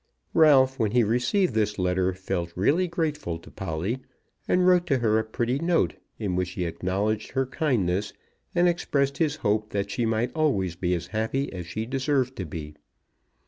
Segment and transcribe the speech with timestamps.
[0.33, 3.99] Ralph, when he received this letter, felt really grateful to Polly,
[4.47, 8.11] and wrote to her a pretty note, in which he acknowledged her kindness,
[8.55, 12.45] and expressed his hope that she might always be as happy as she deserved to
[12.47, 12.73] be.